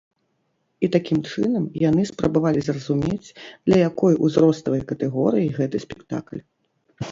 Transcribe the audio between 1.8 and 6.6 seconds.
яны спрабавалі зразумець, для якой узроставай катэгорыі гэты спектакль.